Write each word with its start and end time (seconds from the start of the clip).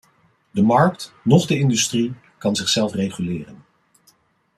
De 0.51 0.61
markt 0.61 1.13
noch 1.23 1.45
de 1.47 1.59
industrie 1.59 2.15
kan 2.37 2.55
zichzelf 2.55 2.93
reguleren. 2.93 3.65